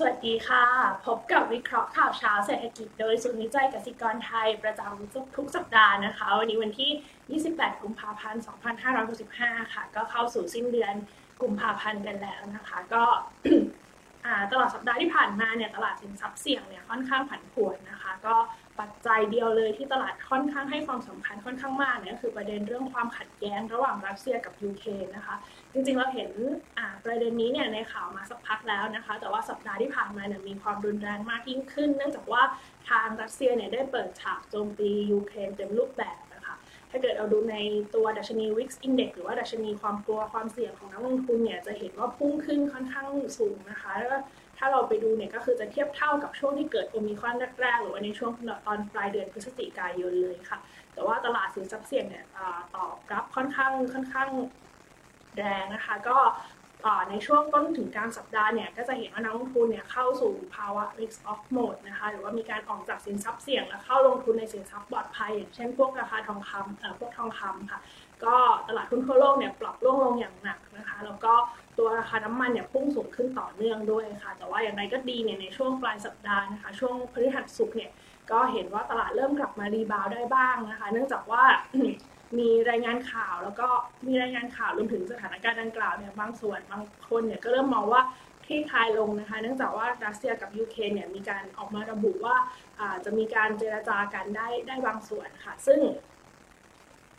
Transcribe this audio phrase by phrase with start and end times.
[0.00, 0.64] สวัสดีค่ะ
[1.06, 8.42] พบกับวิเคราะห์ข่าวเช้าเศรษฐกิจโดยศูนย์วิจัยกสิกรไทยประจำทุกสัปดาห์นะคะ วันนี้วันที่ 28 กุมภาพันธ์
[9.06, 10.94] 2565 ค่ะ ก็เข้าสู่สิ้นเดือน
[11.42, 13.04] กุมภาพันธ์กันแล้วนะคะ ก็
[14.52, 18.36] ตลอดสัปดาห์ที่ผ่านมาเนี่ยตลาดสินทรัพย์เสี่ยงเนี่ยค่อนข้างผันผวนนะคะ ก็
[18.80, 25.36] ปัจจัยเดียวเลยที่ตลาดค่อนข้างให้ความสำคัญค่อนข้างมากเนี่ยคือประเด็นเรื่องความขัดแย้งระหว่างรัสเซียกับยูเครนนะคะ
[25.78, 26.30] จริงๆเราเห็น
[27.04, 32.42] ประเด็นนี้เนี่ยในข่าวมาสักพักแล้วนะคะ แต่ว่าสัปดาห์ที่ผ่านมาเนี่ยมีความรุนแรงมากยิ่งขึ้น เนื่องจากว่า
[32.88, 36.54] ทางรัสเซียเนี่ยได้เปิดฉากโจมตียูเครนเต็มรูปแบบนะคะ
[36.90, 37.56] ถ้าเกิดเราดูใน
[37.94, 43.06] ตัวดัชนี Wix Index หรือว่าดัชนีความกลัวความเสี่ยงของนักลงทุนเนี่ยจะเห็นว่าพุ่งขึ้นค่อนข้าง
[43.38, 44.10] สูงนะคะแล้ว
[44.58, 48.30] ถ้าเราไปดูเนี่ยก็คือจะเทียบเท่ากับช่วงที่เกิดโอมิครอนแรกๆหรือว่าในช่วง
[48.66, 50.58] ตอนปลายเดือนพฤศจิกายนเลยค่ะ
[50.94, 52.24] แต่ว่าตลาดสินทรัพย์เสี่ยงเนี่ย
[52.76, 54.28] ตอบรับค่อนข้างค่อนข้าง
[55.38, 56.18] แรงนะคะ ก็
[57.10, 67.80] ในช่วงต้นถึงกลางสัปดาห์เนี่ยก็จะเห็นว่านักลงทุนเนี่ยเข้าสู่ภาวะ risk off mode นะคะหรือว่ามีการออกจากสินทรัพย์เสี่ยง และเข้าลงทุนในสินทรัพย์ปลอดภัย อย่างเช่นพวกราคาทองคำพวกทองคำค่ะ
[68.24, 68.36] ก็
[68.68, 71.32] ตลาดหุ้นทั่วโลกเนี่ยปรับร่วงลงอย่างหนักนะคะ แล้วก็
[71.78, 77.90] ตัวราคาน้ำมันเนี่ยพุ่งสูงขึ้นต่อเนื่องด้วยค่ะ แต่ว่าอย่างไรก็ดีเนี่ยในช่วงปลายสัปดาห์นะคะ ช่วงพฤหัสศุกร์เนี่ย
[78.30, 81.42] ก็เห็นว่าตลาดเริ่มกลับมารีบาวได้บ้างนะคะ เนื่องจากว่า
[82.38, 83.68] มีรายงานข่าวแล้วก็
[84.06, 88.02] มีรายงานข่าวรวมถึงสถานการณ์ดังกล่าวเนี่ยบางส่วนบางคนเนี่ยก็เริ่มมองว่า
[88.44, 92.36] คลี่คลายลงนะคะเนื่องจากว่ารัสเซียกับยูเครนเนี่ยมีการออกมาระบุว่า
[93.04, 95.80] จะมีการเจรจากันได้ได้บางส่วนค่ะ ซึ่ง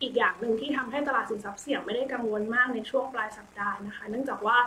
[0.01, 4.57] อีกอย่างหนึ่งที่ทำให้ตลาดสินทรัพย์เสี่ยงไม่ได้กังวลมากในช่วงปลายสัปดาห์นะคะ เนื่องจากว่า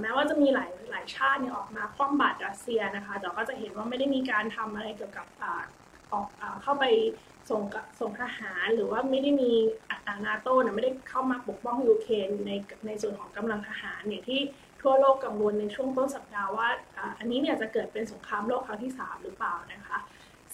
[0.00, 5.26] แม้ว่าจะมีหลายหลายชาติเนี่ยออกมาคว่ำบาตรรัสเซียนะคะแต่ก็จะเห็นว่าไม่ได้มีการทำอะไรเกี่ยวกับ
[6.12, 6.26] ออก
[6.62, 6.84] เข้าไป
[7.50, 7.62] ส่ง
[8.00, 9.52] ส่งทหารหรือว่าไม่ได้มี
[9.90, 12.50] อาตนาโต้เนี่ยไม่ได้เข้ามาปกป้องยูเครนใน
[12.86, 14.40] ในส่วนของกำลังทหารเนี่ยที่
[14.82, 16.68] ทั่วโลกกังวลในช่วงต้นสัปดาห์ว่า
[17.18, 19.98] อันนี้เนี่ยจะเกิดเป็นสงครามโลกครั้งที่ 3 หรือเปล่านะคะ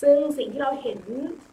[0.02, 1.00] ซึ่งสิ่งที่เราเห็น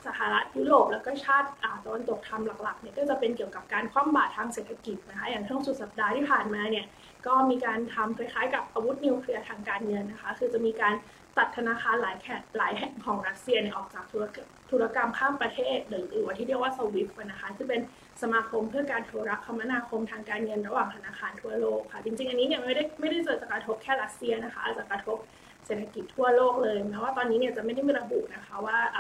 [0.06, 1.50] สหรัฐยุโรปแล้วก็ชาติ
[1.86, 6.86] ตะวันตกทำหลักๆเนี่ยก็จะเป็นเกี่ยวกับการคว่ำบาตรทางเศรษฐกิจนะคะอย่างช่วงสุดสัปดาห์ที่ผ่านมาเนี่ย
[7.28, 10.94] ก็มีการทำคล้ายๆกับอาวุธนิวเคลียร์ทางการเงินนะคะ คือจะมีการ
[11.38, 14.38] ตัดธนาคารหลายแห่งหลายแห่งของรัสเซียเนี่ยออกจากธุรก
[14.72, 17.82] ธุรกรรมข้ามประเทศ หรืออว่าที่เรียกว่าสวิฟต์นะคะที่เป็น
[18.22, 25.18] สมาคมเพื่อการโทรคมนาคมทางการเงินระหว่างธนาคารทั่วโลกค่ะ จริงๆ อันนี้เนี่ยไม่ได้ไม่ได้เกิดจากกระทบแค่รัสเซียนะคะจะกระทบ
[25.66, 29.00] เศรษฐกิจทั่วโลกเลยแม้ว่าตอนนี้เนี่ยจะไม่ได้มีระบุนะคะว่าอ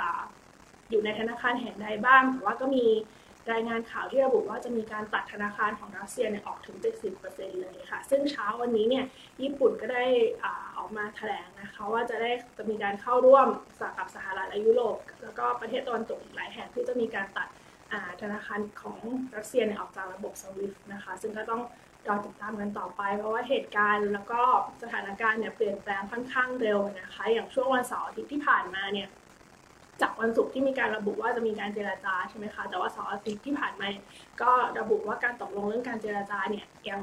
[0.91, 2.85] อยู่ในธนาคารแห่งใดบ้างแต่ว่าก็มี
[3.51, 6.77] รายงานข่าวที่ระบุว่าจะมีการตัดธนาคารของรัสเซียเนี่ยออกถึง
[7.19, 9.05] 70%เลยค่ะ ซึ่งเช้าวันนี้เนี่ย
[9.41, 10.05] ญี่ปุ่นก็ได้
[10.77, 13.47] ออกมาแถลงนะคะว่าจะได้จะมีการเข้าร่วม
[13.97, 17.47] กับสหรัฐและยุโรป แล้วก็ประเทศตะวันตกอีกหลายแห่งที่จะมีการตัด
[18.21, 18.99] ธนาคารของ
[19.35, 21.61] รัสเซียเนี่ยออกจากระบบสวิฟต์นะคะ ซึ่งก็ต้อง
[22.07, 24.41] รอติดตามกันต่อไป เพราะว่าเหตุการณ์แล้วก็
[24.83, 29.07] สถานการณ์เนี่ยเปลี่ยนแปลงค่อนข้างเร็วนะคะ อย่างช่วงวันเสาร์อาทิตย์ที่ผ่านมาเนี่ย
[30.01, 33.87] จากวันศุกร์ที่มีการระบุว่าจะมีการเจราจาใช่ไหมคะ แต่ว่าเสาร์อาทิตย์ที่ผ่านมา
[34.41, 37.01] ก็ระบุว่าการตกลงเรื่องการเจราจาเนี่ยยัง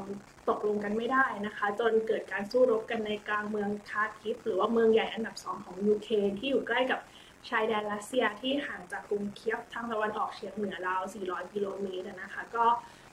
[0.48, 7.00] ตกลงกันไม่ได้นะคะ จนเกิดการสู้รบกันในกลางเมืองคาคิฟหรือว่าเมืองใหญ่อันดับสองของยูเครนที่อยู่ใกล้กับ
[7.48, 12.64] ชายแดนรัสเซียที่ห่างจากกรุงเคียฟทางตะวันออกเฉียงเหนือราว 400 กิโลเมตรนะคะ ก็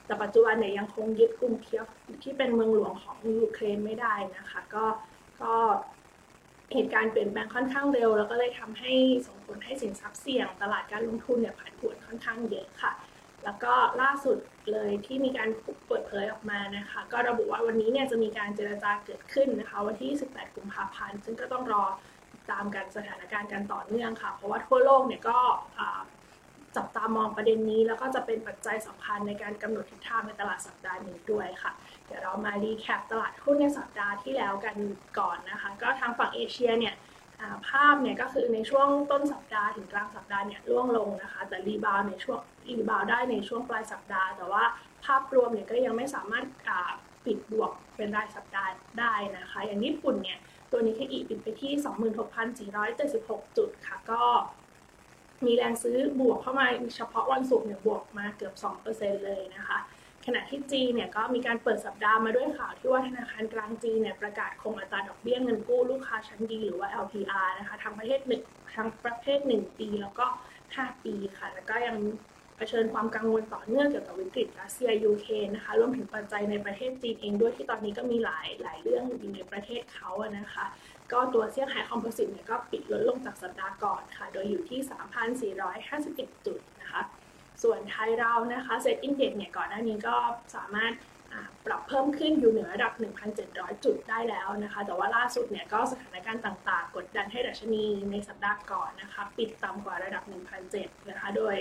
[0.06, 1.86] แต่ปัจจุบันเนี่ยยังคงยึดกรุงเคียฟ
[2.22, 4.84] ที่เป็นเมืองหลวงของยูเครนไม่ได้นะคะ ก็
[5.42, 5.54] ก็
[6.74, 8.92] เหตุการณ์เปลี่ยนแปลงค่อนข้างเร็ว แล้วก็เลยทำให้
[9.26, 12.92] ส่งผลให้สินทรัพย์เสี่ยง ตลาดการลงทุนเนี่ยผันผวนค่อนข้างเยอะค่ะ
[13.44, 13.72] แล้วก็
[14.02, 14.38] ล่าสุด
[14.72, 15.48] เลยที่มีการ
[15.86, 21.84] เปิดเผยออกมานะคะ ก็ระบุว่าวันนี้เนี่ยจะมีการเจรจาเกิดขึ้นนะคะ วันที่ 18 กุมภาพันธ์ซึ่งก็ต้องรอ
[22.50, 25.38] ตามกันสถานการณ์กันต่อเนื่องค่ะ เพราะว่าทั่วโลกเนี่ยก็
[26.76, 31.72] จับตามองประเด็นนี้ แล้วก็จะเป็นปัจจัยสำคัญในการกำหนดทิศทางในตลาดสัปดาห์นี้ด้วยค่ะ
[32.06, 34.76] เดี๋ยวเรามารีแคปตลาดหุ้นในสัปดาห์ที่แล้วกัน
[35.18, 36.94] ก่อนนะคะ ก็ทางฝั่งเอเชียเนี่ย
[37.68, 44.64] ภาพเนี่ยก็คือในช่วงต้นสัปดาห์ถึงกลางสัปดาห์เนี่ยร่วงลงนะคะ แต่รีบาวในช่วงรีบาวได้ในช่วงปลายสัปดาห์ แต่ว่า
[45.04, 46.46] ภาพรวมเนี่ยก็ยังไม่สามารถ
[47.24, 48.70] ปิดบวกเป็นรายสัปดาห์
[49.00, 50.38] ได้นะคะ อย่างญี่ปุ่นเนี่ย
[50.70, 51.72] ตัวนี้แค่อีปิดไปที่
[52.78, 54.22] 26,476 จุดค่ะ ก็
[55.46, 56.66] มีแรงซื้อบวกเข้ามา
[56.96, 58.54] เฉพาะวันศุกร์เนี่ยบวกมาเกือบ
[58.88, 59.78] 2%เลยนะคะ
[60.26, 68.42] ขณะที่จีเนี่ยก็มีการเปิดสัปดาห์มาด้วยข่าวที่ว่าธนาคารกลางจีนเนี่ยประกาศคงอัตราดอกเบี้ยเงินกู้ลูกค้าชั้นดีหรือว่า LPR นะคะทั้งประเทศหนึ่ง
[68.76, 70.26] ทั้งประเทศ1ปีแล้วก็
[70.66, 71.96] 5 ปีค่ะ แล้วก็ยัง
[72.56, 80.64] เผชิญความกังวลต่อเนื่องเกี่ยวกับวิกฤตรัสเซียยูเครนนะคะรวมถึงปัจจัยในประเทศจีนเองด้วยที่ตอนนี้ก็มีหลายหลายเรื่องอยู่ในประเทศเขาอะนะคะ
[81.12, 84.80] ก็ตัวเซี่ยงไฮ้ Composite เนี่ยก็ปิดลดลงจากสัปดาห์ก่อนค่ะ โดยอยู่ที่
[85.78, 87.02] 3,451 จุดนะคะ
[87.62, 90.16] ส่วนไทยเรานะคะ SET Index เนี่ยก่อนหน้านี้ก็
[90.56, 90.92] สามารถ
[91.66, 92.92] ปรับเพิ่มขึ้นอยู่เหนือระดับ
[93.38, 100.24] 1,700 จุดได้แล้วนะคะ แต่ว่าล่าสุดเนี่ยก็สถานการณ์ต่างๆ กดดันให้ดัชนีในสัปดาห์ก่อนนะคะ ปิดต่ำกว่าระดับ
[100.66, 101.56] 1,700 นะคะ โดย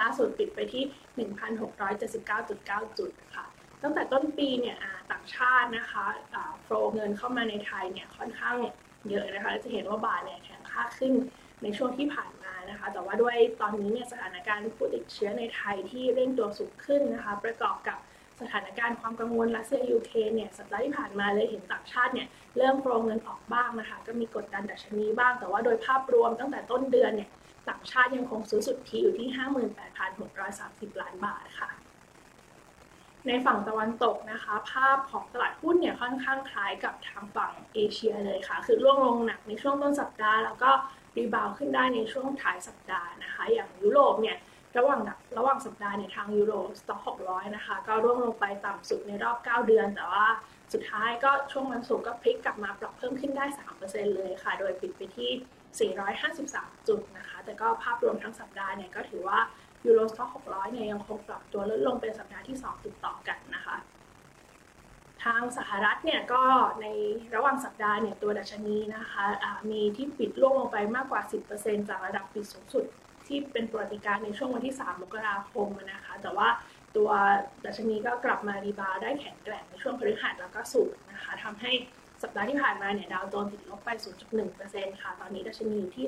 [0.00, 0.84] ล่าสุดปิดไปที่
[1.26, 3.44] 1,679.9 จุดค่ะ
[3.82, 4.78] ตั้งแต่ต้นปีเนี่ย
[5.12, 6.04] ต่างชาตินะคะ
[6.62, 8.56] โฟลเงินเข้ามาในไทยเนี่ยค่อนข้าง
[9.08, 11.12] เยอะนะคะจะเห็นว่าบาทเนี่ยแข็งค่าขึ้น
[11.62, 17.98] ในช่วงที่ผ่านมานะคะ แต่ว่าด้วยตอนนี้เนี่ยสถานการณ์ผู้ติดเชื้อในไทยที่เร่งตัวสูงขึ้นนะคะ ประกอบกับ
[18.40, 22.28] สถานการณ์ความกังวลรัสเซียยูเครนเนี่ยสัปดาห์ที่ผ่านมาเลยเห็นต่างชาติเนี่ย
[22.58, 27.30] เริ่ม flow เงินออกบ้างนะคะ ก็มีกดดันดัชนีบ้าง แต่ว่าโดยภาพรวมตั้งแต่ต้นเดือนเนี่ย
[27.68, 29.28] ต่างชาติยังคงซื้อสุทธิอยู่ที่
[30.14, 31.70] 58,630 ล้านบาทค่ะ
[33.26, 40.70] ในฝั่งตะวันตกนะคะ ภาพของตลาดหุ้นเนี่ยค่อนข้างคล้ายกับทางฝั่งเอเชียเลยค่ะ คือร่วงลงหนักในช่วงต้นสัปดาห์ แล้วก็
[41.16, 44.38] rebound ขึ้นได้ในช่วงท้ายสัปดาห์นะคะ อย่างยุโรปเนี่ย
[44.78, 45.00] ระหว่าง
[45.38, 50.26] ระหว่างสัปดาห์เนี่ยทาง Euro Stoxx 600 นะคะ ก็ร่วงลงไปต่ำสุดในรอบ 9 เดือน แต่ว่า
[50.72, 53.44] สุดท้ายก็ช่วงวันศุกร์ก็พลิกกลับมาปรับเพิ่มขึ้นได้
[53.80, 55.30] 3%เลยค่ะ โดยปิดไปที่
[56.28, 59.38] 453 จุดนะคะ แต่ก็ภาพรวมทั้งสัปดาห์เนี่ยก็ถือว่า
[59.86, 63.76] ยูโรสต็อก600 เนี่ยยังคงปรับตัวลดลงเป็นสัปดาห์ที่ 2 ติดต่อกันนะคะ
[65.24, 66.42] ทางสหรัฐเนี่ยก็
[66.80, 66.86] ใน
[67.34, 71.22] ระหว่างสัปดาห์เนี่ยตัวดัชนีนะคะะมีที่ปิดล่วงลงไปมากกว่า
[71.54, 72.84] 10%จากระดับปิดสูงสุด
[73.26, 76.48] ที่เป็นปรติการในช่วงวันที่ 3 มกราคมนะคะ แต่ว่า
[76.96, 77.10] ตัว
[77.64, 81.72] ดัชนีก็กลับมารีบาวได้แข็งแกร่งในช่วงพฤหัสแล้วก็สุกนะคะทำให้
[82.22, 83.90] สัปดาห์ที่ผ่านมาเนี่ยดาวโจนส์ติดลบไป
[84.46, 86.06] 0.1%ค่ะ ตอนนี้ดัชนีอยู่ที่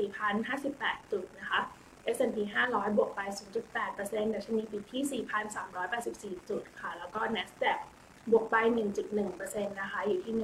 [0.00, 1.60] 34,058 จุดนะคะ
[2.16, 2.36] S&P
[2.70, 3.20] 500 บวกไป
[3.74, 5.22] 0.8%ดัชนีปิดที่
[5.80, 7.78] 4,384 จุดค่ะ แล้วก็ NASDAQ
[8.30, 8.56] บวกไป
[9.14, 10.34] 1.1%นะคะ อยู่ที่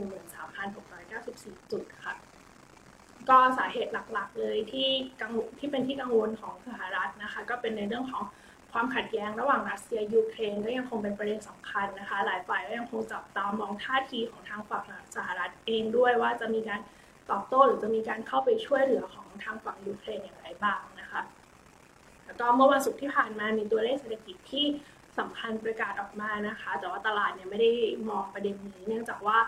[0.61, 2.15] 13,694 จุดค่ะ
[3.29, 4.89] ก็สาเหตุหลักๆ เลยที่
[5.21, 8.25] กังที่เป็นที่กังวลของสหรัฐนะคะ ก็เป็นในเรื่องของ
[8.73, 14.85] ความขัดแย้งระหว่างรัสเซียยูเครนก็ยังคงเป็นประเด็นสำคัญนะคะ หลายฝ่ายก็ยังคงจับตามองท่าทีของทางฝั่ง
[15.17, 16.81] สหรัฐเองด้วยว่าจะมีการ
[17.31, 21.21] ตอบโต้หรือจะมีการเข้าไปช่วยเหลือของทางฝั่งยูเครนอย่างไรบ้างนะคะ
[22.41, 24.67] ก็เมื่อวันศุกร์ที่ผ่านมามีตัวเลขเศรษฐกิจที่
[25.19, 27.71] สำคัญประกาศออกมานะคะ แต่ว่าตลาดเนี่ยไม่ได้
[28.09, 29.39] มองประเด็นนี้ เนื่องจากว่า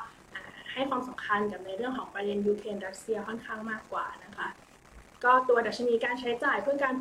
[0.73, 4.49] ให้ความสำคัญกับในเรื่องของประเด็นยูเครนรัสเซียค่อนข้างมากกว่านะคะ
[5.25, 6.94] ก็ตัวดัชนีการใช้จ่ายเพื่อการ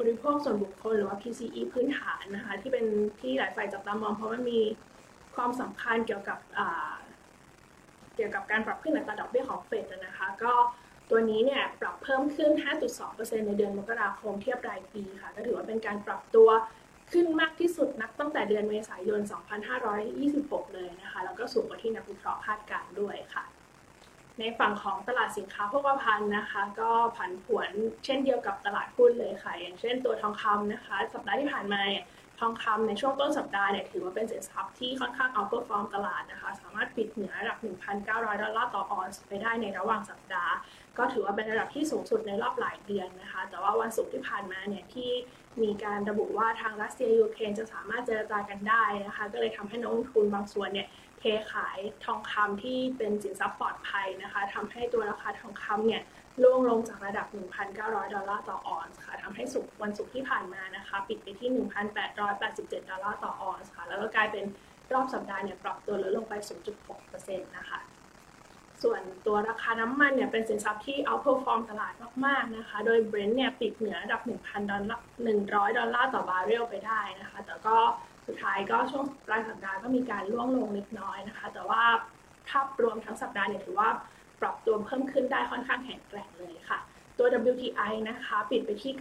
[0.00, 2.84] บริโภคส่วนบุคคลหรือว่า PCE พื้นฐานนะคะที่เป็น
[3.20, 4.60] ที่หลายฝ่ายจับตามองเพราะมันมี
[5.34, 6.38] ความสำคัญเกี่ยวกับ
[8.16, 10.52] เกี่ยวกับการปรับขึ้นอัตราดอกเบี้ยของเฟดนะคะ ก็
[11.10, 12.50] ตัวนี้เนี่ยป เพิ่มขึ้น
[12.98, 16.48] 5.2%ในเดือนมกราคมเทียบรายปีค่ะ ก็ถือว่าเป็นการปรับตัว
[17.12, 19.20] ขึ้นมากที่สุดนับตั้งแต่เดือนเมษายน
[19.96, 23.44] 2526 เลยนะคะ แล้วก็สูงกว่าที่นักวิเคราะห์คาดการณ์ด้วยค่ะ
[24.40, 27.70] ในฝั่งของตลาดสินค้าโภคภัณฑ์นะคะ ก็ผันผวน
[28.04, 32.04] เช่นเดียวกับตลาดหุ้นเลยค่ะ อย่างเช่นตัวทองคำนะคะ สัปดาห์ที่ผ่านมาเนี่ย
[32.40, 37.58] ทองคำในช่วงต้นสัปดาห์เนี่ยถือว่าเป็นสินทรัพย์ที่ค่อนข้าง outperform ตลาดนะคะ สามารถปิดเหนือระดับ
[38.00, 40.54] 1,900 ดอลลาร์ต่อออนซ์ไปได้ในระหว่างสัปดาห์
[40.98, 45.10] ก็ถือว่าเป็นระดับที่สูงสุดในรอบหลายเดือนนะคะ แต่ว่าวันศุกร์ที่ผ่านมาเนี่ยที่
[45.62, 50.88] มีการระบุว่าทางรัสเซียยูเครนจะสามารถเจรจากันได้นะคะ ก็เลยทำให้นักลงทุนบางส่วนเนี่ย
[51.18, 56.02] เทขายทองคำที่เป็นสินทรัพย์ปลอดภัยนะคะทำให้ตัวราคาทองคำเนี่ย
[56.42, 57.26] ร่วงลงจากระดับ
[57.70, 61.50] 1,900 ดอลลาร์ต่อออนซ์ค่ะทำให้สุกวันศุกร์ที่ผ่านมานะคะ ปิดไปที่
[62.20, 64.44] 1,887 ดอลลาร์ต่อออนซ์ค่ะ แล้วก็กลายเป็น
[64.94, 66.34] รอบสัปดาห์เนี่ยปรับตัวลดลงไป
[66.80, 67.80] 0.6%นะคะ
[68.84, 71.92] ส่วนตัวราคาน้ำมันเนี่ยเป็นสินทรัพย์ที่ outperform ตลาด
[72.26, 75.04] มากๆนะคะ โดย Brent เนี่ยปิดเหนือระดับ 1,000 ดอลลาร์
[75.40, 77.76] 100 ดอลลาร์ต่อบาร์เรลไปได้นะคะ แต่ก็
[78.26, 81.82] สุดท้ายก็ช่วงปลายสัปดาห์ก็มีการร่วงลงเล็กน้อยนะคะ แต่ว่า
[82.48, 83.88] ภาพรวมทั้งสัปดาห์เนี่ยถือว่า
[84.40, 86.78] ปรับตัวเพิ่มขึ้นได้ค่อนข้างแข็งแกร่งเลยค่ะ
[87.18, 88.92] ตัว WTI นะคะ ปิดไปที่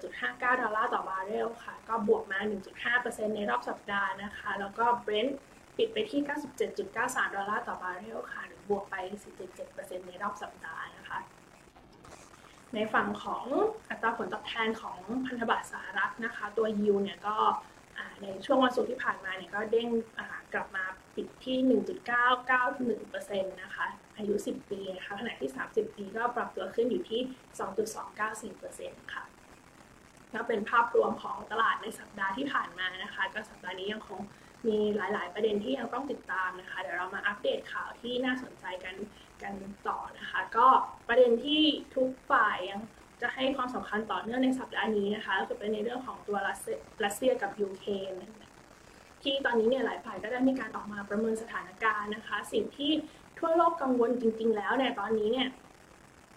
[0.00, 2.38] 91.59 ดอลลาร์ต่อบาร์เรลค่ะ ก็บวกมา
[2.88, 5.32] 1.5%ในรอบสัปดาห์นะคะ แล้วก็ Brent
[5.76, 6.20] ปิดไปที่
[6.78, 8.96] 97.93 ดอลลาร์ต่อบาร์เรลค่ะหรื บวกไป
[9.52, 11.18] 4.7%ในรอบสัปดาห์นะคะ
[12.74, 13.44] ในฝั่งของ
[13.90, 17.36] อัตราผลตอบแทนของพันธบัตรสหรัฐนะคะ ตัวยิวเนี่ยก็
[18.22, 19.88] ในช่วงวันศุกร์ที่ผ่านมาเนี่ยก็เด้ง
[20.54, 20.84] กลับมา
[21.14, 21.58] ปิดที่
[23.00, 23.86] 1.991%นะคะ
[24.16, 27.20] อายุ 10 ปีนะคะขณะที่ 30 ปีก็ปรับตัวขึ้นอยู่ที่
[28.56, 29.24] 2.294%ค่ะ
[30.34, 34.20] ก็เป็นภาพรวมของตลาดในสัปดาห์ที่ผ่านมานะคะ ก็สัปดาห์นี้ยังคง
[34.68, 38.96] มีหลาย ๆ ประเด็นที่ยังต้องติดตามนะคะ เดี๋ยวเรามาอัปเดตข่าวที่น่าสนใจกัน
[39.42, 39.54] กัน
[39.88, 40.66] ต่อนะคะ ก็
[41.08, 41.62] ประเด็นที่
[41.96, 42.80] ทุกฝ่ายยัง
[43.22, 46.36] จะให้ความสำคัญต่อเนื่องในสัปดาห์นี้นะคะก็คือเป็นในเรื่องของตัว
[47.04, 48.12] รัสเซียกับยูเครน
[49.22, 52.92] ที่ตอนนี้เนี่ยหลายฝ่ายก็ได้มีการออกมาประเมินสถานการณ์นะคะ สิ่งที่
[53.38, 55.48] ทั่วโลกกังวลจริง ๆ แล้วเนี่ยตอนนี้เนี่ย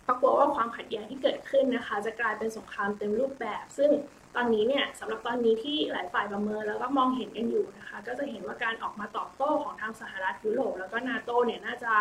[0.07, 3.89] ก็กลัวว่าความขัดแย้งที่เกิดขึ้นนะคะ จะกลายเป็นสงครามเต็มรูปแบบ ซึ่ง
[4.35, 11.93] ตอนนี้เนี่ยสำหรับตอนนี้ที่หลายฝ่ายประเมินแล้วก็มองเห็นกันอยู่นะคะ ก็จะเห็นว่าการออกมาตอบโต้ของทางสหรัฐยุโรปแล้วก็นาโตเนี่ยน่าจะ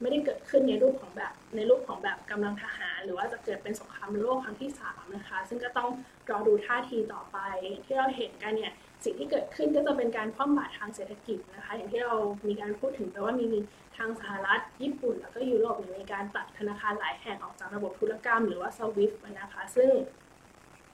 [0.00, 5.90] ไม่ได้เกิดขึ้นในรูปของแบบในรูปของแบบกำลังทหาร หรือว่าจะเกิดเป็นสงครามโลกครั้งที่3นะคะ ซึ่งก็ต้อง
[6.30, 7.38] รอดูท่าทีต่อไป
[7.84, 8.72] ที่เราเห็นกันเนี่ย
[9.04, 12.14] สิ่งที่เกิดขึ้นก็จะเป็นการคว่ำบาตรทางเศรษฐกิจนะคะ อย่างที่เรา
[12.48, 13.48] มีการพูดถึงแต่ว่ามี
[13.96, 19.90] ทางสหรัฐ ญี่ปุ่น แล้วก็ยุโรปมีการตัดธนาคารหลายแห่งออกจากระบบธุรกรรม หรือว่าสวิฟต์นะคะ ซึ่ง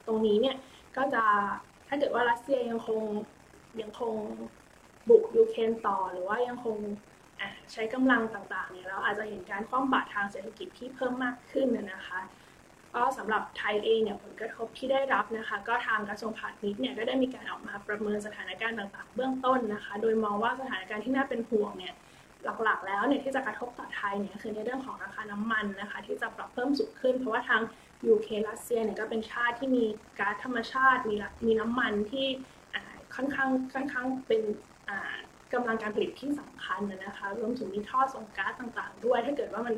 [0.06, 0.56] ตรงนี้เนี่ย
[0.96, 1.24] ก็จะ
[1.88, 3.02] ถ้าเกิดว่ารัสเซียยังคง
[3.80, 4.14] ยังคง
[5.08, 6.76] บุกยูเครนต่อหรือว่ายังคง
[7.72, 12.20] ใช้กำลังต่างๆเนี่ยเราอาจจะเห็นการคว่ำบาตรทางเศรษฐกิจที่เพิ่มมากขึ้นนะคะ
[12.94, 21.94] ก็สำหรับไทยเองเนี่ยผลกระทบที่ได้รับนะคะ ก็ทางกระทรวงพาณิชย์เนี่ยก็ได้มีการออกมาประเมินสถานการณ์ต่างๆ เบื้องต้นนะคะ โดยมองว่าสถานการณ์ที่น่าเป็นห่วงเนี่ย
[22.64, 27.60] หลักๆ แล้วเนี่ยที่จะกระทบต่อไทยเนี่ยคือในเรื่องของราคาน้ำมันนะคะ ที่จะปรับเพิ่มสูงขึ้น เพราะว่าทาง
[28.06, 29.84] ยูเครัสเซียเนี่ยก็เป็นชาติที่มี
[30.18, 31.14] ก๊าซธรรมชาติ มี
[31.46, 32.26] มีน้ำมันที่
[33.14, 34.42] ค่อนข้างค่อนข้างเป็น
[35.54, 39.74] กำลังการผลิตที่สำคัญนะคะรวมถึงมีท่อส่งก๊าซต่าง ๆ ด้วย ถ้าเกิดว่ามัน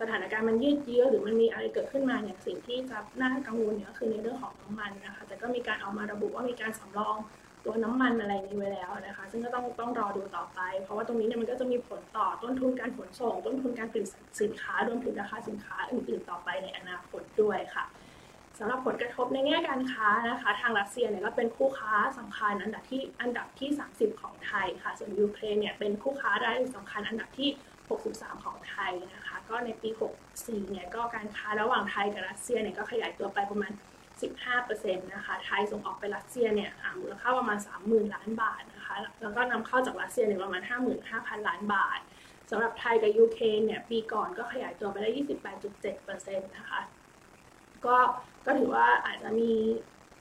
[0.00, 7.16] สถานการณ์มันยืดเยื้อหรือมันมีอะไรเกิดขึ้นมาเนี่ยสิ่งที่จะน่ากังวลเนี่ยก็คือในเรื่องของน้ำมันนะคะแต่ก็มีการออกมาระบุว่ามีการสำรอง
[7.64, 14.06] ตัวน้ำมันอะไรนี้ไว้แล้วนะคะ ซึ่งก็ต้องต้องรอดูต่อไป เพราะว่าตรงนี้เนี่ยมันก็จะมีผลต่อต้นทุนการขนส่ง ต้นทุนการผลิต
[14.40, 17.84] สินค้ารวมถึงราคาสินค้าอื่นๆต่อไปในอนาคตด้วยค่ะ
[18.58, 27.50] สำหรับผลกระทบในแง่การค้านะคะ ทางรัสเซียเนี่ยก็เป็นคู่ค้าสำคัญอันดับที่อันดับที่ 30 ของไทยค่ะ ส่วนยูเครนเนี่ยเป็นคู่ค้ารายสำคัญอันดับที่
[27.98, 29.90] 63 ของไทยนะคะ ก็ในปี
[30.30, 33.72] 64 เนี่ยก็การค้าระหว่างไทยกับรัสเซียเนี่ยก็ขยายตัวไปประมาณ
[34.22, 40.62] 15%นะคะไทยส่งออกไปรัสเซียเนี่ยมูลค่าประมาณ 30,000 ล้านบาทนะคะแล้วก็นำเข้าจากรัสเซียเนี่ยประมาณ
[41.04, 42.00] 55,000 ล้านบาท
[42.50, 45.10] สำหรับไทยกับยูเครนเนี่ยปีก่อนก็ขยายตัวไปได้
[45.74, 46.80] 28.7%นะคะ
[47.86, 47.96] ก็
[48.46, 49.52] ก็ถือว่าอาจจะมี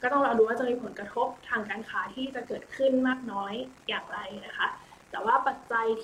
[0.01, 3.53] ก็ต้องรอดูว่าจะมีผลกระทบทางการค้าที่จะเกิดขึ้นมากน้อย
[3.87, 4.67] อย่างไรนะคะ
[5.11, 5.48] แต่ว่าป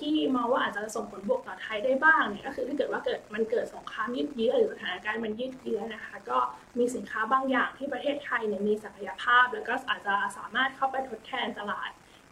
[0.00, 6.38] ที่มองว่าอาจจะส่งผลบวกต่อไทยได้บ้างเนี่ยก็คือถ้าเกิดว่าเกิดมันเกิดสงครามยืดเยื้อหรือสถานการณ์มันยืดเยื้อนะคะ ก็
[6.78, 11.90] มีสินค้าบางอย่างที่ประเทศไทยเนี่ยมีศักยภาพ แล้วก็อาจจะสามารถเข้าไปทดแทนตลาด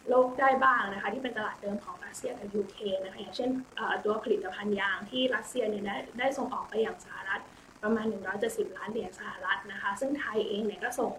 [0.08, 3.50] โลกได้บ้างนะคะ ที่เป็นตลาดเดิมของรัสเซียกับยูเครนนะคะอย่างเช่น
[4.04, 7.42] ตัวผลิตภัณฑ์ยางที่รัสเซียเนี่ยได้ได้ส่งออกไปอย่างสหรัฐ
[7.82, 8.06] ประมาณ
[8.42, 11.12] 170 ล้านเหรียญสหรัฐนะคะ ซึ่งไทยเองเนี่ยก็ส่ง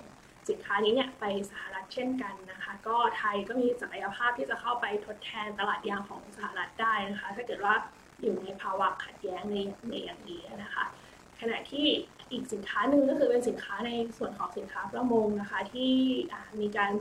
[0.49, 7.75] สินค้านี้เนี่ยไปสหรัฐเช่นกันนะคะ ก็ไทยก็มีศักยภาพที่จะเข้าไปทดแทนตลาดยางของสหรัฐได้นะคะ ถ้าเกิดว่า
[8.21, 9.55] อยู่ในภาวะขัดแย้งใน
[9.89, 10.85] ในอย่างนี้นะคะ
[11.39, 11.87] ขณะที่
[12.31, 15.91] อีกสินค้าหนึ่งก็คือเป็นสินค้าในส่วนของสินค้าประมงนะคะ ที่
[16.59, 16.91] มีการ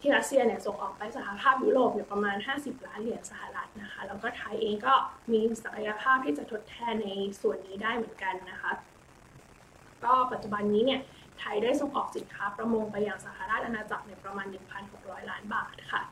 [0.00, 4.94] ที่รัสเซียเนี่ยส่งออกไปสหภาพยุโรปเนี่ยประมาณ 50 ล้านเหรียญสหรัฐนะคะ แล้วก็ไทยเองก็
[5.32, 8.72] มีศักยภาพที่จะทดแทนในส่วนนี้ได้เหมือนกันนะคะ
[10.04, 11.00] ก็ปัจจุบันนี้เนี่ย
[11.40, 14.46] ไทยได้ส่งออกสินค้าประมงไปยังสหราชอาณาจักรในประมาณ
[14.88, 16.02] 1,600 ล้านบาทค่ะ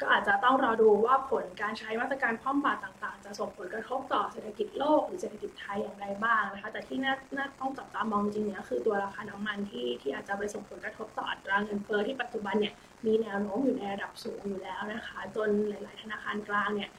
[0.00, 12.74] ก็อาจจะต้องรอดูว่าผลการใช้มาตรการคว่ำบาตรต่างๆ จะส่งผลกระทบต่อเศรษฐกิจโลกหรือเศรษฐกิจไทยอย่างไรบ้างนะคะ แต่ที่น่าน่าต้องจับตามองจริงๆเนี่ยคือตัวราคาน้ำมันที่ที่อาจจะไปส่งผลกระทบต่ออัตราเงินเฟ้อที่ปัจจุบันเนี่ย
[13.06, 16.90] มีแนวโน้มอยู่ในระดับสูงอยู่แล้วนะคะ จนหลาย ๆ ธนาคารกลางเนี่ย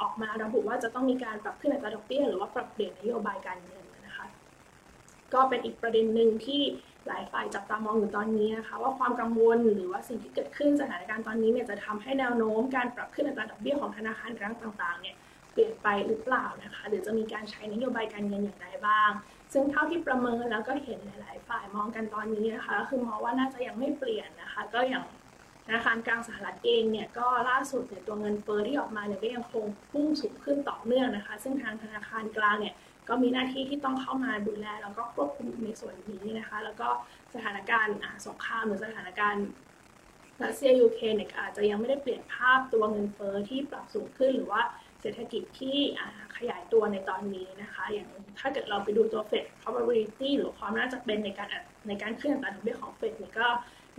[0.00, 3.84] ออกมาระบุว่าจะต้องมีการปรับขึ้นอัตราดอกเบี้ยหรือว่าปรับเปลี่ยนนโยบายการเงิน
[5.34, 6.62] ก็เป็นอีกประเด็นหนึ่งที่
[7.06, 15.16] หลายฝ่ายจับตามองอยู่ตอนนี้นะคะว่าความกังวลหรือว่าสิ่งที่เกิดขึ้นสถานการณ์ตอนนี้เนี่ยจะทำให้แนวโน้มการปรับขึ้นอัตราดอกเบี้ยของธนาคารกลางต่างๆเนี่ย
[15.52, 19.10] เปลี่ยนไปหรือเปล่านะคะหรือจะมีการใช้นโยบายการเงินอย่างไรบ้าง
[19.52, 25.04] ซึ่งเท่าที่ประเมินแล้วก็เห็นหลาย ๆ ฝ่ายมองกันตอนนี้นะคะก็คือมองว่าน่าจะยังไม่เปลี่ยนนะคะ ก็อย่าง
[25.66, 32.74] ธนาคารกลางสหรัฐเองเนี่ยก็ล่าสุดเนี่ยตัวเงินเฟ้อที่ออกมาเนี่ยก็ยังคงพุ่งสูงขึ้นต่อเนื่องนะคะ ซึ่งทางธนาคารกลางเนี่ย
[33.08, 36.88] ก็มีหน้าที่ที่ต้องเข้ามาดูแลแล้วก็ควบคุมในส่วนนี้นะคะ แล้วก็
[37.34, 37.96] สถานการณ์
[38.26, 39.46] สงครามหรือสถานการณ์
[40.42, 44.62] รัสเซียยูเครนเนี่ยอาจจะยังไม่ได้เปลี่ยนภาพตัวเงินเฟ้อที่ปรับสูงขึ้นหรือว่า
[45.00, 45.76] เศรษฐกิจที่
[46.36, 51.48] ขยายตัวในตอนนี้นะคะ อย่างถ้าเกิดเราไปดูตัวเฟด probability หรือความน่าจะเป็นในการ
[51.88, 53.48] ในการขึ้นอัตราดอกเบี้ยของเฟดเนี่ยก็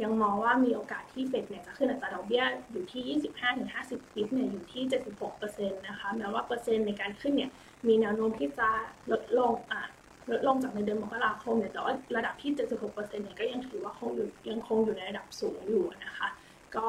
[0.04, 3.20] ยังมองว่ามีโอกาสที่เฟดเนี่ยจะขึ้นอัตราดอกเบี้ยอยู่ที่
[3.62, 4.84] 25-50ปิบเนี่ยอยู่ที่
[5.32, 7.52] 76%นะคะแม้ว่าเปอร์เซ็นต์ในการขึ้นเนี่ย
[7.88, 8.70] มีแนวโน้มที่จะ
[9.12, 9.84] ลดลงอะ
[10.32, 16.28] ลดลงจากในเดือนมกราคมเนี่ยแต่ว่าระดับที่ 76%เนี่ยก็ยังถือว่าคงอยู่ยังคงอยู่ในระดับสูงอยู่นะคะ
[16.76, 16.88] ก็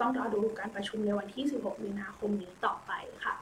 [0.00, 2.92] ต้องรอดูการประชุมในวันที่ 16 มีนาคมนี้ต่อไป
[3.24, 3.34] ค่ะ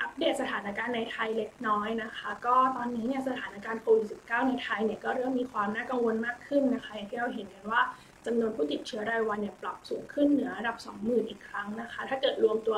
[0.00, 7.82] อัปเดตสถานการณ์ในไทยเล็กน้อยนะคะ ก็ตอนนี้เนี่ยสถานการณ์โควิด -19 ในไทยเนี่ยก็เริ่มมีความน่ากังวลมากขึ้นนะคะอย่างที่เราเห็นกันว่า
[8.26, 12.76] จำนวนผู้ติดเชื้อรายวันเนี่ยปรับสูงขึ้นเหนือระดับ 20,000 อีกครั้งนะคะ ถ้าเกิดรวมตัว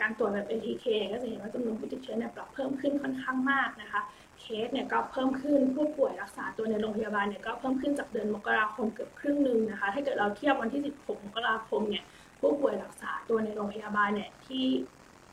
[0.00, 4.00] การตรวจแบบ ATK ก็จะเห็นว่าจำนวนผู้ติดเชื้อเนี่ยปรับเพิ่มขึ้นค่อนข้างมากนะคะ
[4.40, 12.04] เคสเนี่ยก็เพิ่มขึ้นผู้ป่วยรักษาตัวในโรงพยาบาลเนี่ยก็เพิ่มขึ้นจากเดือนมกราคมเกือบครึ่งหนึ่งนะคะ ถ้าเกิดเราเทียบวันที่ 16 มกราคมเนี่ย
[12.40, 14.64] ผู้ป่วยรักษาตัวในโรงพยาบาลเนี่ยที่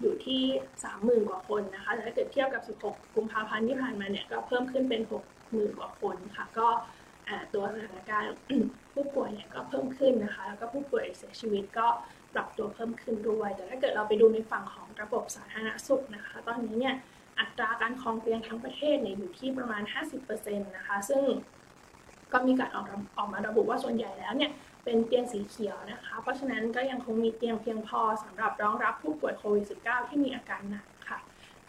[0.02, 0.42] อยู่ที่
[0.84, 5.02] 30,000 กว่าคนนะคะ แต่ถ้าเกิดเทียบกับ 16 กุมภาพันธ์ที่ผ่านมาเนี่ยก็เพิ่มขึ้นเป็น
[5.40, 6.68] 60,000 กว่าคนค่ะ ก็
[7.54, 8.30] ตัวสถานการณ์
[8.94, 11.88] ผู้ป่วยเนี่ยก็เพิ่มขึ้นนะคะ แล้วก็ผู้ป่วยเสียชีวิตก็
[12.34, 16.96] ปรับตัวเพิ่มขึ้นด้วย แต่ถ้าเกิดเราไปดูในฝั่งของระบบสาธารณสุขนะคะ ตอนนี้เนี่ย
[17.40, 19.84] อัตราการคลองเตียงทั้งประเทศเนี่ยอยู่ที่ประมาณ
[20.24, 21.22] 50%นะคะ ซึ่ง
[22.32, 22.86] ก็มีการออก
[23.18, 24.52] ออกมาระบุว่าส่วนใหญ่แล้วเนี่ย
[24.84, 30.86] เป็นเตียงสีเขียวนะคะ เพราะฉะนั้นก็ยังคงมีเตียงเพียงพอสำหรับรองรับผู้ป่วยโควิด -19 ที่มีอาการหนัก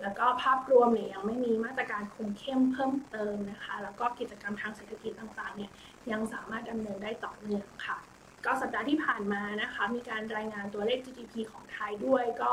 [0.03, 5.71] แล้วก็ภาพรวมเนี่ยยังไม่มีมาตรการคุมเข้มเพิ่มเติมนะคะ แล้วก็กิจกรรมทางเศรษฐกิจต่างๆเนี่ย
[6.11, 7.97] ยังสามารถดำเนินได้ต่อเนื่องค่ะ
[8.45, 12.53] ก็สัปดาห์ที่ผ่านมานะคะ มีการรายงานตัวเลข GDP ของไทยด้วยก็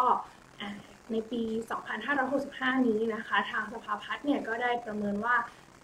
[1.11, 1.43] ในปี
[2.15, 5.35] 2565 นี้นะคะ ทางสภาพัฒน์เนี่ยก็ได้ประเมินว่า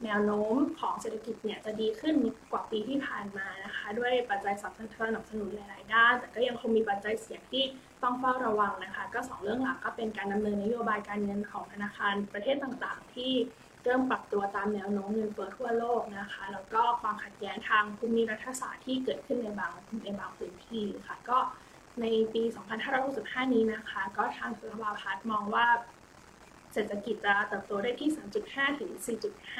[0.06, 2.16] แนวโน้มของเศรษฐกิจเนี่ยจะดีขึ้น
[2.51, 4.63] กว่าปีที่ผ่านมานะคะ ด้วยปัจจัยส
[5.16, 7.63] นับสนุนหลาย ๆ ด้าน แต่ก็ยังคงมีปัจจัยเสี่ยงที่
[8.03, 13.32] ต้องเฝ้าระวังนะคะ ก็2เรื่องหลักก็เป็นการดำเนินนโยบายการเงินของธนาคารประเทศต่างๆ ที่
[13.84, 19.72] เริ่มปรับตัวตามแนวโน้มเงินเฟ้อทั่วโลกนะคะ แล้วก็ความขัดแย้งทางภูมิรัฐศาสตร์ที่เกิดขึ้นในบาง
[20.03, 21.38] ในบางพื้นที่ค่ะ ก็
[22.01, 22.44] ในปี
[23.00, 25.68] 2565 นี้นะคะ ก็ทางสภาพัฒน์มองว่า
[26.74, 28.10] เศรษฐกิจจะเติบโตได้ที่
[28.46, 28.91] 3.5 ถึง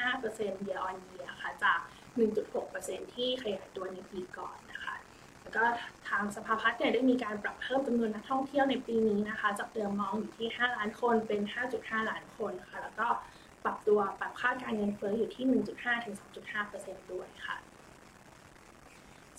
[0.00, 1.78] 4.5% year on year ค่ะ จาก
[2.46, 4.94] 1.6%ที่ขยายตัวในปีก่อนนะคะ
[5.56, 5.64] ก็
[6.08, 11.40] ทางสภาพัฒน์เนี่ยได้มีการปรับเพิ่มจำนวนนักท่องเที่ยวในปีนี้นะคะ จากเดิมมองอยู่ที่ 5 ล้านคนเป็น
[11.74, 13.06] 5.5 ล้านคนค่ะแล้วก็
[13.64, 15.44] ปรับตัวปรับค่าการเงินเฟ้ออยู่ที่
[15.76, 16.14] 1.5 ถึง
[16.62, 17.56] 2.5%ด้วยค่ะ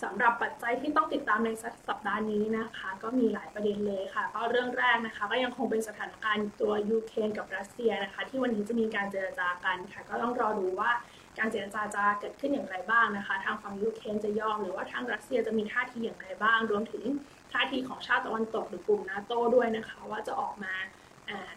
[0.02, 1.50] สำหรับปัจจัยที่ต้องติดตามใน
[1.88, 10.90] สัปดาห์นี้นะคะ ก็มีหลายประเด็นเลยค่ะ ก็เรื่องแรกนะคะ ก็ยังคงเป็นสถานการณ์ตัวยูเครนกับรัสเซียนะคะ ที่วันนี้จะมีการเจรจากันค่ะ ก็ต้องรอดูว่า
[11.38, 17.04] การเจรจาจะเกิดขึ้นอย่างไรบ้างนะคะ ทางฝั่งยูเครนจะยอมหรือว่าทางรัสเซียจะมีท่าทีอย่างไรบ้าง รวมถึง
[17.52, 20.74] ท่าทีของชาติตะวันตกหรือกลุ่มนาโต้ด้วยนะคะ ว่าจะออกมา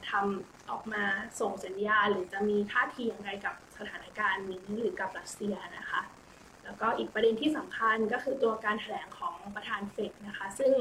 [0.10, 1.04] ทำออกมา
[1.40, 6.02] ส่งสัญญาหรือจะมีท่าทีอย่างไรกับสถานการณ์นี้หรือกับรัสเซียนะคะ
[6.64, 10.72] แล้วก็อีกประเด็นที่สำคัญก็คือตัวการแถลงของประธานเฟดนะคะ ซึ่ง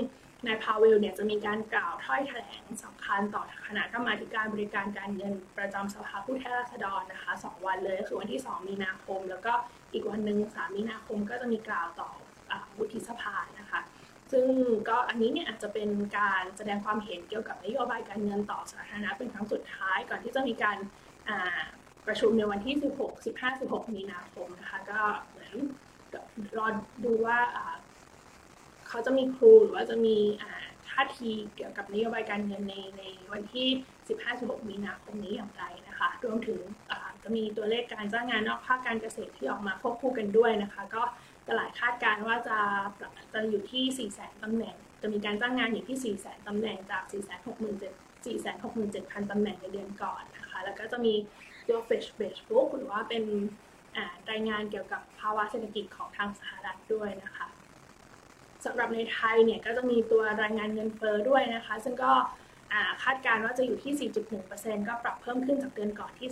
[0.47, 9.53] นายพาวเวลเนี่ยจะมีการกล่าวถ้อยแถลงสำ คัญต่อคณะกรรมาการบริการการเงินประจำสภาผู้แทนราษฎรนะคะ2วันเลยคือวันที่ 2 มีนาคม แล้วก็
[9.93, 12.11] อีกวันหนึ่ง3มีนาคมก็จะมีกล่าวต่อ
[12.79, 13.81] วุฒิสภานะคะ
[14.33, 14.47] ซึ่ง
[14.89, 20.79] ก็อันนี้เนี่ยอาจจะเป็นการแสดงความเห็นเกี่ยวกับนโยบายการเงินต่อสาธารณะเป็นครั้งสุดท้ายก่อนที่จะมีการ
[22.07, 25.55] ประชุมในวันที่ 16 15 16 มีนาคมนะคะก็เหมือน
[26.59, 26.67] รอ
[27.05, 27.39] ดูว่า
[28.89, 30.17] เขาจะมีครูหรือว่าจะมี
[30.95, 33.03] ท่าทีเกี่ยวกับนโยบายการเงินในใน
[33.33, 33.69] วันที่
[34.19, 36.61] 15-16 มีนาคมนี้อย่างไรนะคะ รวมถึง
[37.23, 41.03] จะมีตัวเลขการจ้างงานนอกภาคการเกษตรที่ออกมาควบคู่กันด้วยนะคะ ก็
[41.49, 42.59] ตลาดคาดการณ์ว่าจะ
[43.33, 51.15] จะอยู่ที่ 4 0 0 0 0ตำแหน่ง จะมีการจ้างงานอยู่ที่ 4 0 0 0 0ตำแหน่งจาก 467 467,000ตำแหน่งในเดือนก่อนนะคะ แล้วก็จะมี
[51.69, 53.25] ตัว Fetch Base Book หรือว่าเป็น
[54.31, 57.47] รายงานเกี่ยวกับภาวะเศรษฐกิจของทางสหรัฐด้วยนะคะ
[58.65, 62.13] สำหรับในไทยเนี่ยก็จะมีตัวรายงานเงินเฟ้อด้วยนะคะ ซึ่งก็
[63.03, 64.11] คาดการณ์ว่าจะอยู่ที่
[64.45, 66.29] 4.1%ก็ปรับเพิ่มขึ้นจากเดือนก่อนที่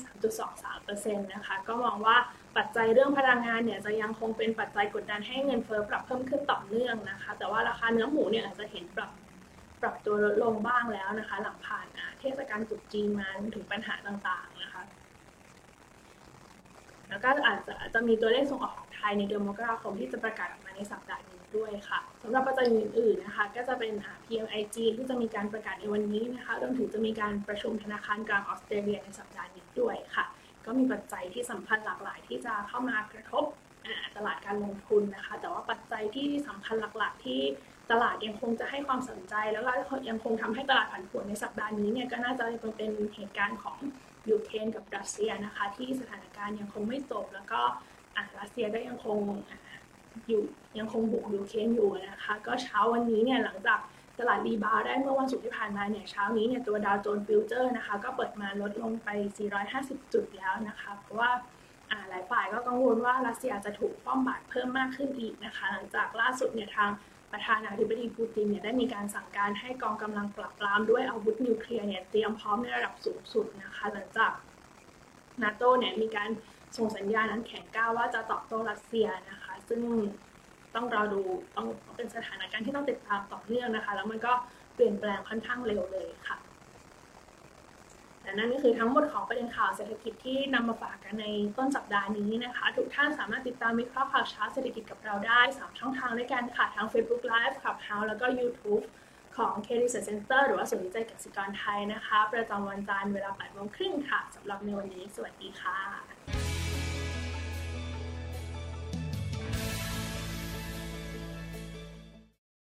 [0.61, 2.17] 3.23%นะคะ ก็มองว่า
[2.57, 9.11] ปัจจัยเรื่องพลังงานเนี่ยจะยังคงเป็นปัจจัยกดดันให้เงินเฟ้อปรับเพิ่มขึ้นต่อเนื่องนะคะ แต่ว่าราคาเนื้อหมูเนี่ยอาจจะเห็นปรับ
[9.83, 11.87] ปรับตัวลดลงบ้างแล้วนะคะ หลังผ่าน
[12.21, 14.83] เทศกาลตรุษจีนมาถึงปัญหาต่างๆนะคะ
[17.09, 23.93] แล้วก็อาจจะจะมีตัวเลขส่งออกของไทยในเดือนมกราคมที่จะประกาศออกมาในสัปดาห์นี้ ด้วยค่ะสำหรับปัจจัยอื่นๆนะคะก็จะเป็น
[24.25, 30.25] PMIG ที่จะมีการประกาศในวันนี้นะคะรวมถึงจะมีการประชุมธนาคารกลางออสเตรเลียในสัปดาห์นี้ด้วยค่ะ
[30.65, 33.45] ก็มีปัจจัยที่สำคัญหลากหลายที่จะเข้ามากระทบ
[34.17, 37.41] ตลาดการลงทุนนะคะ แต่ว่าปัจจัยที่สำคัญหลักๆ ที่
[37.91, 39.73] ตลาดยังคงจะให้ความสนใจ แล้วก็
[40.09, 42.45] ยังคงทำให้ตลาดผันผวนในสัปดาห์นี้เนี่ยก็น่าจะ
[42.77, 43.79] เป็นเหตุการณ์ของ
[44.31, 47.61] ยูเครนกับรัสเซียนะคะ ที่สถานการณ์ยังคงไม่จบแล้วก็
[48.41, 49.19] รัสเซียก็ยังคง
[50.29, 50.45] อยู่
[50.79, 53.79] ยังคงบุกยูเครนอยู่นะคะ ก็เช้าวันนี้เนี่ยหลังจาก
[54.19, 59.09] ตลาด rebound ได้เมื่อวันศุกร์ที่ผ่านมาเนี่ยเช้านี้เนี่ยตัวดาวโจนส์ฟิวเจอร์นะคะ ก็เปิดมาลดลงไป
[59.63, 61.31] 450 จุดแล้วนะคะ เพราะว่า
[62.09, 66.91] หลายฝ่ายก็กังวลว่ารัสเซียจะถูกคว่ำบาตรเพิ่มมากขึ้นอีกนะคะ หลังจากล่าสุดเนี่ยทาง
[67.33, 74.33] ประธานาธิบดีปูตินเนี่ยได้มีการสั่งการให้กองกำลังป้องปรามด้วยอาวุธนิวเคลียร์เนี่ยเตรียมพร้อมในระดับสูงสุดนะคะ หลังจาก
[75.43, 76.31] นาโตเนี่ยมีการ
[76.77, 79.83] ส่งสัญญาณนั้นแข็งก้าวว่าจะตอบโต้รัสเซียนะคะ ซึ่ง
[80.75, 81.21] ต้องรอดู
[81.57, 84.33] ต้องเป็นสถานการณ์ที่ต้องติดตามต่อเนื่องนะคะ แล้วมันก็
[84.75, 86.39] เปลี่ยนแปลงค่อนข้างเร็วเลยค่ะ
[88.23, 91.27] และนั่นก็คือทั้งหมดของประเด็นข่าวเศรษฐกิจที่นำมาฝากกันใน
[91.59, 98.85] ต้นสัปดาห์นี้นะคะ ทุกท่านสามารถติดตามวิเคราะห์ข่าวเช้าเศรษฐกิจกับเราได้ 3 ช่องทางด้วยกันค่ะ ทั้ง Facebook Live Clubhouse แล้วก็ YouTube
[99.37, 106.72] ของ k Research Center หรือว่าศูนย์วิจัยกสิกรไทยนะคะ ประจำวันจันทร์เวลา8โมงครึ่งค่ะสำหรับในวันนี้ สวัสดีค่ะ